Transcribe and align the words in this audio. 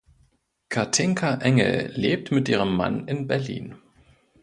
Kathinka 0.69 1.35
Engel 1.43 1.91
lebt 1.93 2.31
mit 2.31 2.49
ihrem 2.49 2.75
Mann 2.75 3.07
in 3.07 3.27
Berlin. 3.27 3.75